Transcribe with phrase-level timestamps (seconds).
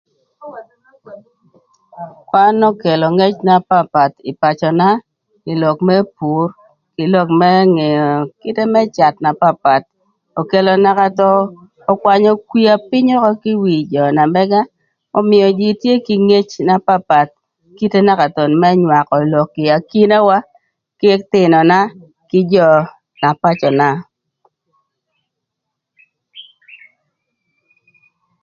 [2.29, 4.87] Kwan okelo ngec na papath ï pacöna,
[5.51, 6.47] ï lok më pur,
[6.95, 8.09] kï lok më ngeo
[8.41, 9.85] kite më cath na papath.
[10.41, 11.39] Okelo naka thon,
[11.91, 14.61] ökwanyö kwia pïny ökö kï wi jö na mëga,
[15.19, 17.33] ömïö jïï tye kï ngec na papath,
[17.77, 20.37] kite naka thon më nywakö lok ï akinawa
[20.99, 21.79] k'ëthïnöna
[22.29, 22.69] kï jö
[23.21, 23.89] na pacöna.